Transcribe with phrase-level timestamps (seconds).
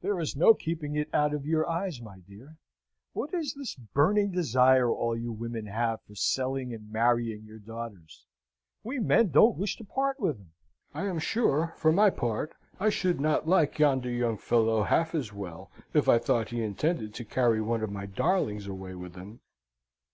[0.00, 2.56] "There is no keeping it out of your eyes, my dear.
[3.12, 8.24] What is this burning desire all you women have for selling and marrying your daughters?
[8.82, 10.52] We men don't wish to part with 'em.
[10.94, 15.30] I am sure, for my part, I should not like yonder young fellow half as
[15.30, 19.40] well if I thought he intended to carry one of my darlings away with him."